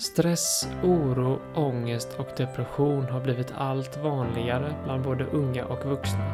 [0.00, 6.24] Stress, oro, ångest och depression har blivit allt vanligare bland både unga och vuxna.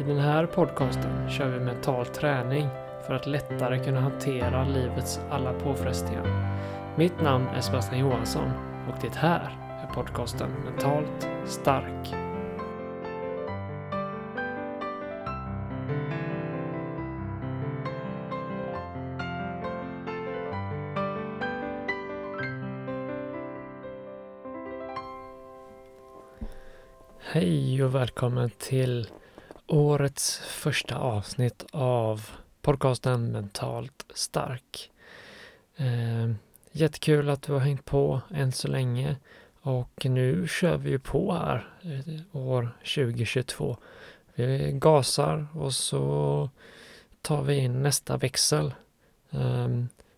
[0.00, 2.68] I den här podcasten kör vi mental träning
[3.06, 6.56] för att lättare kunna hantera livets alla påfrestningar.
[6.96, 8.50] Mitt namn är Sebastian Johansson
[8.88, 12.25] och det här är podcasten Mentalt stark.
[27.36, 29.08] Hej och välkommen till
[29.66, 32.30] årets första avsnitt av
[32.62, 34.90] podcasten Mentalt stark.
[35.76, 36.30] Eh,
[36.72, 39.16] jättekul att du har hängt på än så länge
[39.60, 41.68] och nu kör vi ju på här
[42.32, 43.76] år 2022.
[44.34, 46.50] Vi gasar och så
[47.22, 48.74] tar vi in nästa växel.
[49.30, 49.68] Eh,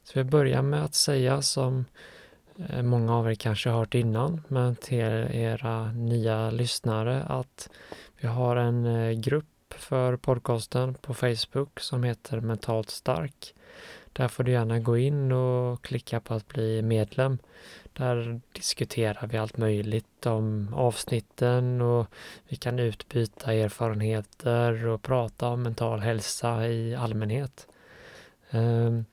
[0.04, 2.17] så vi börjar med att säga som Eh,
[2.66, 7.68] Eh, många av er kanske har hört innan, men till era nya lyssnare att
[8.16, 13.54] vi har en eh, grupp för podcasten på Facebook som heter Mentalt stark.
[14.12, 17.38] Där får du gärna gå in och klicka på att bli medlem.
[17.92, 22.06] Där diskuterar vi allt möjligt om avsnitten och
[22.48, 27.68] vi kan utbyta erfarenheter och prata om mental hälsa i allmänhet.
[28.50, 29.04] Ehm,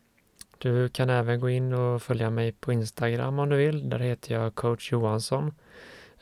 [0.58, 3.90] du kan även gå in och följa mig på Instagram om du vill.
[3.90, 5.54] Där heter jag coach Johansson.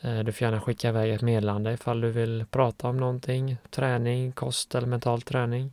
[0.04, 4.32] Eh, du får gärna skicka iväg ett meddelande ifall du vill prata om någonting, träning,
[4.32, 5.72] kost eller mental träning.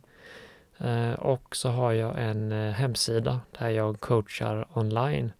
[0.77, 5.31] Eh, och så har jag en eh, hemsida där jag coachar online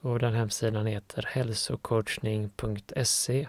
[0.00, 3.48] och den hemsidan heter hälsocoachning.se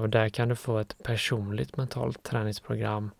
[0.00, 3.10] och där kan du få ett personligt mentalt träningsprogram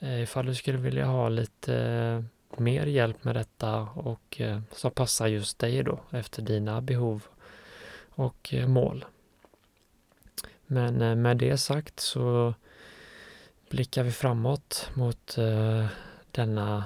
[0.00, 2.24] ifall du skulle vilja ha lite
[2.60, 7.22] mer hjälp med detta och eh, som passar just dig då efter dina behov
[8.10, 9.04] och eh, mål.
[10.66, 12.54] Men eh, med det sagt så
[13.70, 15.86] blickar vi framåt mot eh,
[16.30, 16.84] denna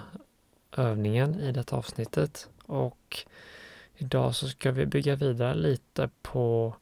[0.77, 3.19] övningen i detta avsnittet och
[3.97, 6.75] idag så ska vi bygga vidare lite på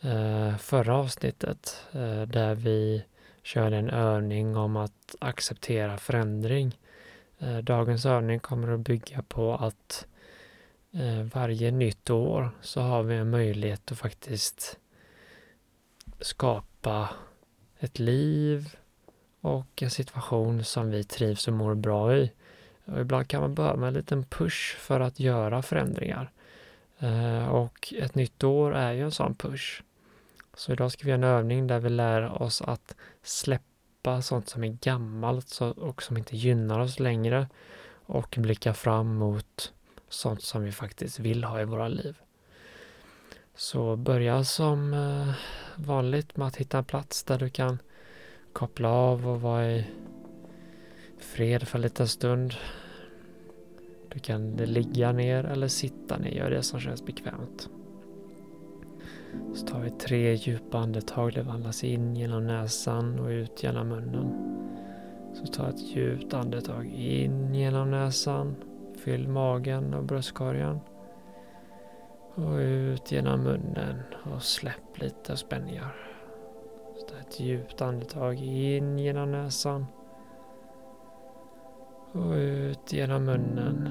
[0.00, 3.04] eh, förra avsnittet eh, där vi
[3.42, 6.89] körde en övning om att acceptera förändring Eh,
[7.40, 10.06] Eh, dagens övning kommer att bygga på att
[10.92, 14.78] eh, varje nytt år så har vi en möjlighet att faktiskt
[16.20, 17.08] skapa
[17.78, 18.76] ett liv
[19.40, 22.32] och en situation som vi trivs och mår bra i.
[22.84, 26.30] Och ibland kan man behöva en liten push för att göra förändringar.
[26.98, 29.82] Eh, och ett nytt år är ju en sån push.
[30.54, 33.64] Så idag ska vi göra en övning där vi lär oss att släppa
[34.00, 37.48] släppa sånt som är gammalt och som inte gynnar oss längre
[38.06, 39.72] och blicka fram mot
[40.08, 42.16] sånt som vi faktiskt vill ha i våra liv.
[43.54, 45.34] Så börja som eh,
[45.76, 47.78] vanligt med att hitta en plats där du kan
[48.52, 49.86] koppla av och vara i
[51.18, 52.54] fred för en liten stund.
[54.08, 57.68] Du kan ligga ner eller sitta ner, gör det som känns bekvämt.
[59.54, 64.50] Så tar vi tre djupa andetag det vandras in genom näsan och ut genom munnen.
[65.34, 68.54] Så ta ett djupt andetag in genom näsan.
[68.96, 70.80] Fyll magen och bröstkorgen.
[72.34, 74.02] Och ut genom munnen
[74.34, 75.96] och släpp lite spänningar.
[76.96, 79.86] Så ta ett djupt andetag in genom näsan.
[82.12, 83.88] Och ut genom munnen.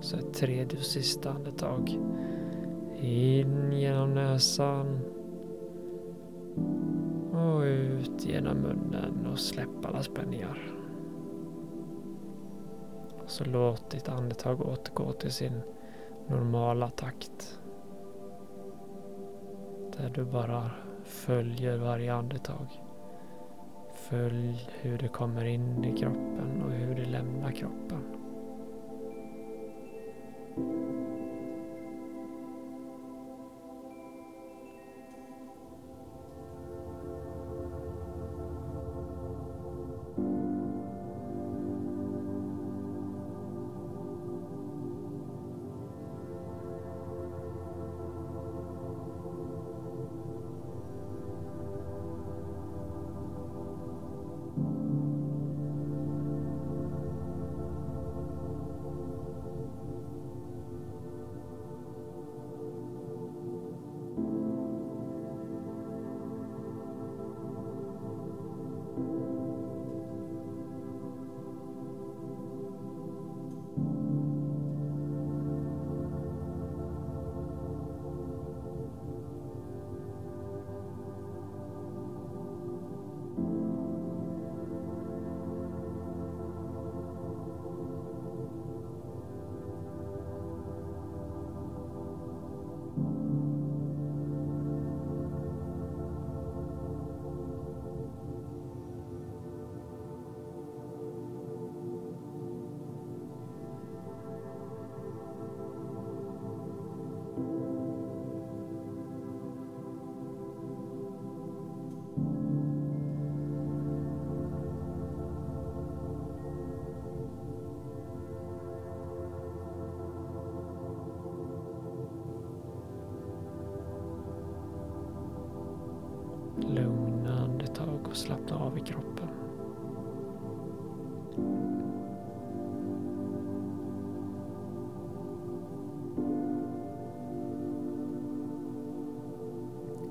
[0.00, 1.98] Så ett tredje och sista andetag.
[3.04, 5.00] In genom näsan.
[7.32, 10.58] Och ut genom munnen och släpp alla spänningar.
[13.22, 15.60] Och så låt ditt andetag återgå till sin
[16.28, 17.60] normala takt.
[19.96, 20.70] Där du bara
[21.04, 22.66] följer varje andetag.
[23.94, 28.23] Följ hur det kommer in i kroppen och hur det lämnar kroppen.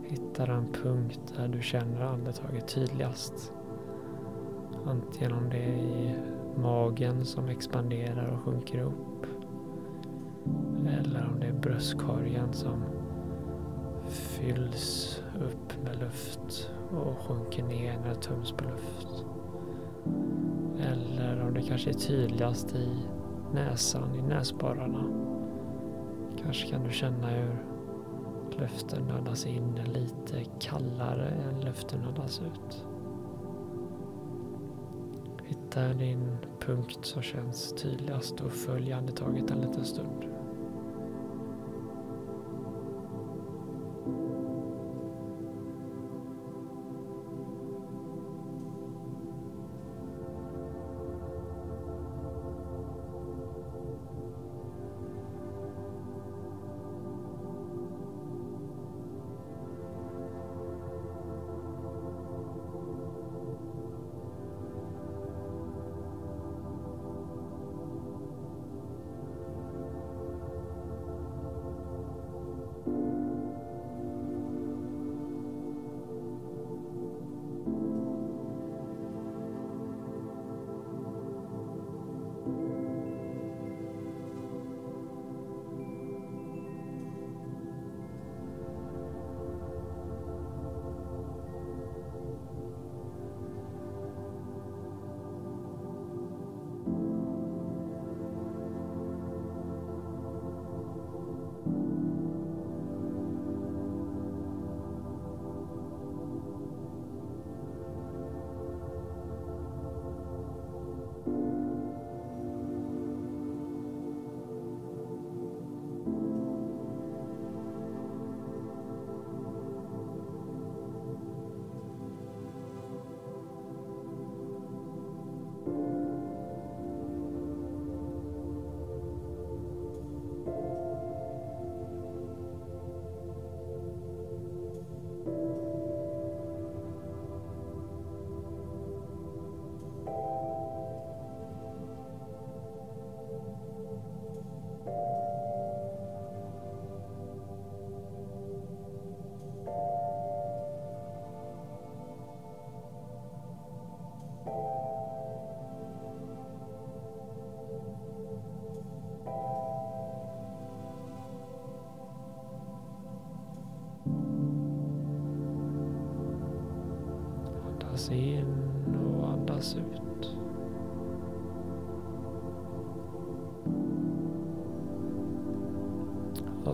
[0.07, 3.53] Hittar du en punkt där du känner andetaget tydligast.
[4.85, 6.15] Antingen om det är i
[6.55, 9.25] magen som expanderar och sjunker upp.
[10.87, 12.83] Eller om det är bröstkorgen som
[14.07, 19.25] fylls upp med luft och sjunker ner när det töms på luft.
[20.79, 22.89] Eller om det kanske är tydligast i
[23.53, 25.03] näsan, i näsborrarna.
[26.43, 27.72] Kanske kan du känna hur
[28.59, 32.85] luften andas in är lite kallare än luften andas ut.
[35.43, 40.32] Hitta din punkt som känns tydligast och följ andetaget en liten stund.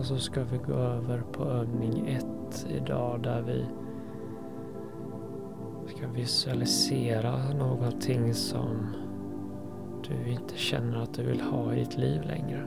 [0.00, 3.66] Och så ska vi gå över på övning 1 idag där vi
[5.88, 8.86] ska visualisera någonting som
[10.08, 12.66] du inte känner att du vill ha i ditt liv längre.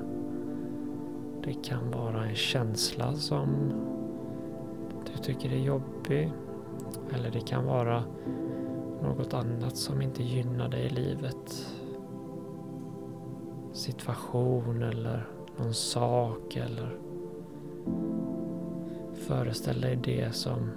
[1.44, 3.50] Det kan vara en känsla som
[5.06, 6.32] du tycker är jobbig
[7.16, 8.04] eller det kan vara
[9.02, 11.68] något annat som inte gynnar dig i livet.
[13.72, 17.13] Situation eller någon sak eller
[19.14, 20.72] föreställ dig det som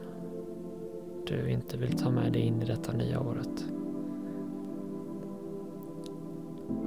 [1.26, 3.64] du inte vill ta med dig in i detta nya året.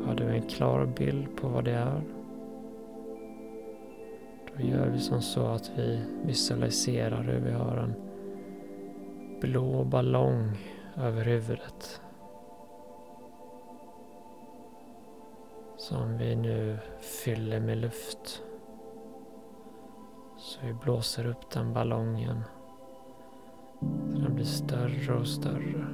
[0.06, 2.02] Har du en klar bild på vad det är?
[4.58, 7.94] Då gör vi som så att vi visualiserar hur vi har en
[9.42, 10.52] blå ballong
[10.98, 12.02] över huvudet.
[15.78, 18.44] Som vi nu fyller med luft.
[20.50, 22.44] Så vi blåser upp den ballongen.
[23.79, 25.86] Så den blir större och större.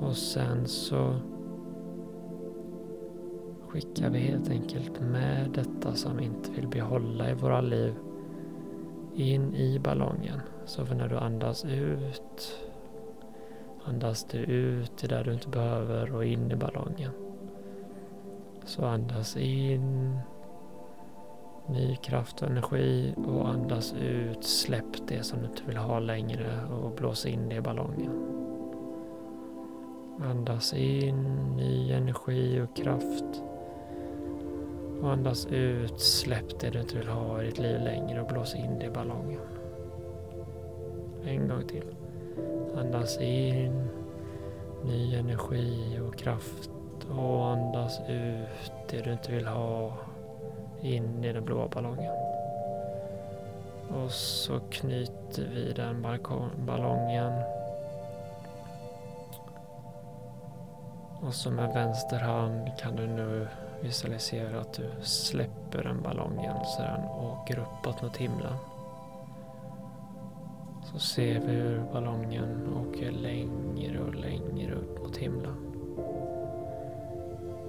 [0.00, 1.14] Och sen så
[3.68, 7.94] skickar vi helt enkelt med detta som vi inte vill behålla i våra liv
[9.14, 10.40] in i ballongen.
[10.64, 12.58] Så för när du andas ut
[13.84, 17.12] andas du ut det där du inte behöver och in i ballongen.
[18.64, 20.18] Så andas in
[21.66, 24.44] ny kraft och energi och andas ut.
[24.44, 28.30] Släpp det som du inte vill ha längre och blås in det i ballongen.
[30.30, 31.22] Andas in
[31.56, 33.42] ny energi och kraft.
[35.02, 36.00] Och andas ut.
[36.00, 38.90] Släpp det du inte vill ha i ditt liv längre och blås in det i
[38.90, 39.40] ballongen.
[41.24, 41.96] En gång till.
[42.76, 43.88] Andas in
[44.84, 46.70] ny energi och kraft
[47.10, 49.92] och andas ut det du inte vill ha
[50.84, 52.14] in i den blåa ballongen.
[53.88, 56.02] Och så knyter vi den
[56.66, 57.32] ballongen.
[61.22, 63.48] Och så med vänster hand kan du nu
[63.80, 68.56] visualisera att du släpper den ballongen så den åker uppåt mot himlen.
[70.92, 75.56] Så ser vi hur ballongen åker längre och längre upp mot himlen.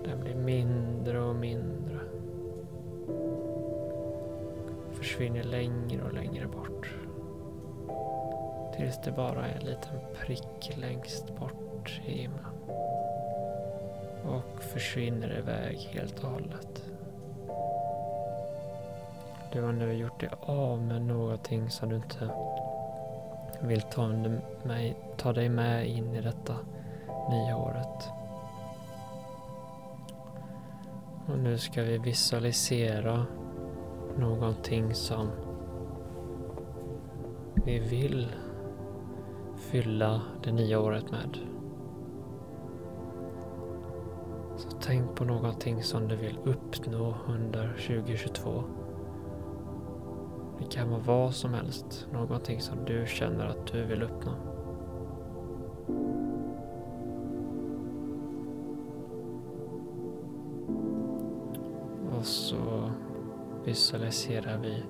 [0.03, 1.84] Den blir mindre och mindre.
[5.15, 6.95] Försvinner längre och längre bort.
[8.77, 12.45] Tills det bara är en liten prick längst bort i himlen.
[14.25, 16.83] Och försvinner iväg helt och hållet.
[19.53, 22.29] Du har nu gjort dig av med någonting som du inte
[23.61, 24.07] vill ta,
[24.63, 26.55] mig, ta dig med in i detta
[27.29, 28.09] nya året.
[31.27, 33.25] Och nu ska vi visualisera
[34.17, 35.29] någonting som
[37.65, 38.27] vi vill
[39.57, 41.37] fylla det nya året med.
[44.57, 48.63] Så tänk på någonting som du vill uppnå under 2022.
[50.59, 54.54] Det kan vara vad som helst, någonting som du känner att du vill uppnå.
[63.65, 64.83] Visualiserar vi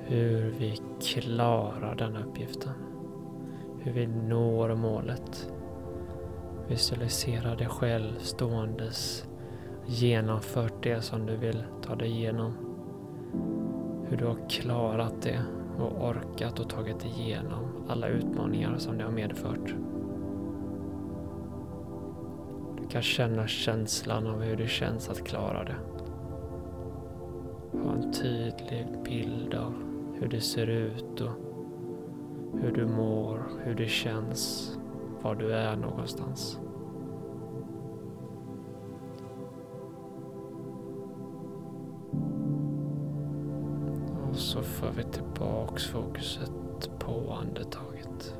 [0.00, 2.72] hur vi klarar den uppgiften.
[3.78, 5.52] Hur vi når målet.
[6.68, 9.28] Visualisera dig själv ståendes
[9.86, 12.52] genomfört det som du vill ta dig igenom.
[14.08, 15.42] Hur du har klarat det
[15.78, 19.74] och orkat och tagit igenom alla utmaningar som det har medfört.
[22.80, 25.76] Du kan känna känslan av hur det känns att klara det.
[27.72, 29.74] Ha en tydlig bild av
[30.14, 31.50] hur det ser ut och
[32.60, 34.72] hur du mår, hur det känns,
[35.22, 36.58] var du är någonstans.
[44.30, 48.36] Och så för vi tillbaks fokuset på andetaget.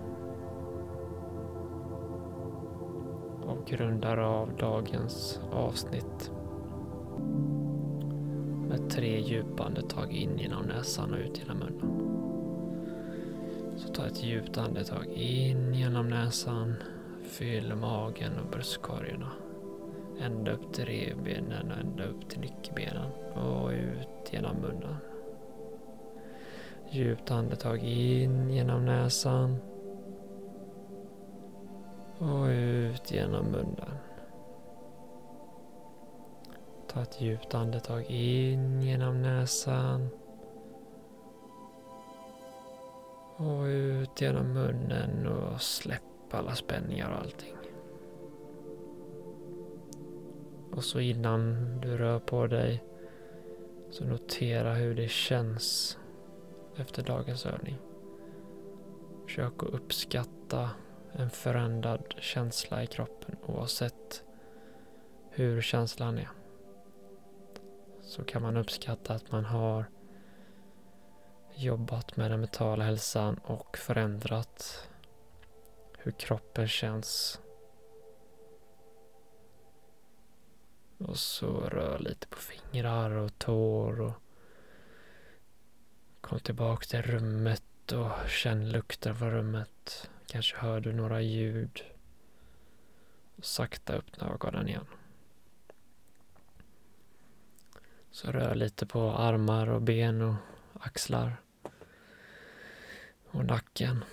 [3.47, 6.10] Och grundar av dagens avsnitt
[8.91, 12.11] tre djupa andetag in genom näsan och ut genom munnen.
[13.77, 16.75] Så ta ett djupt andetag in genom näsan,
[17.25, 19.31] fyll magen och bröstkorgarna.
[20.21, 24.97] Ända upp till revbenen och ända upp till nyckelbenen och ut genom munnen.
[26.91, 29.57] Djupt andetag in genom näsan
[32.19, 34.10] och ut genom munnen.
[36.93, 40.09] Ta ett djupt andetag in genom näsan.
[43.37, 47.57] Och ut genom munnen och släpp alla spänningar och allting.
[50.73, 52.85] Och så innan du rör på dig
[53.91, 55.99] så notera hur det känns
[56.77, 57.79] efter dagens övning.
[59.25, 60.71] Försök att uppskatta
[61.13, 64.25] en förändrad känsla i kroppen oavsett
[65.31, 66.29] hur känslan är
[68.11, 69.85] så kan man uppskatta att man har
[71.55, 74.89] jobbat med den mentala hälsan och förändrat
[75.99, 77.41] hur kroppen känns.
[80.99, 84.13] Och så rör lite på fingrar och tår och
[86.21, 90.11] kom tillbaka till rummet och känn lukten från rummet.
[90.27, 91.85] Kanske hör du några ljud.
[93.37, 94.87] Och sakta öppna ögonen igen.
[98.11, 100.35] Så rör lite på armar och ben och
[100.81, 101.37] axlar.
[103.31, 104.05] Och nacken.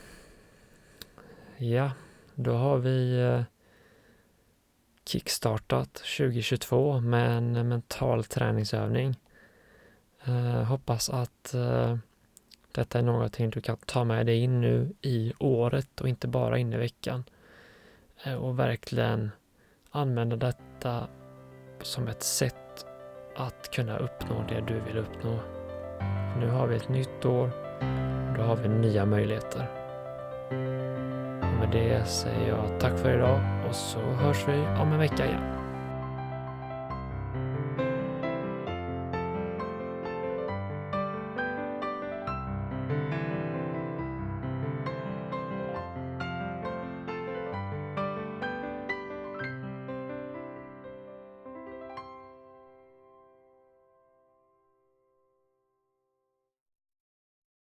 [1.57, 1.91] Ja,
[2.35, 3.43] då har vi eh,
[5.05, 9.15] kickstartat 2022 med en mental träningsövning.
[10.25, 11.97] Eh, hoppas att eh,
[12.71, 16.57] detta är någonting du kan ta med dig in nu i året och inte bara
[16.57, 17.23] in i veckan.
[18.23, 19.31] Eh, och verkligen
[19.89, 21.07] använda detta
[21.81, 22.66] som ett sätt
[23.37, 25.39] att kunna uppnå det du vill uppnå.
[26.39, 27.51] Nu har vi ett nytt år.
[28.29, 29.67] och Då har vi nya möjligheter.
[31.41, 33.39] Och med det säger jag tack för idag
[33.69, 35.56] och så hörs vi om en vecka igen.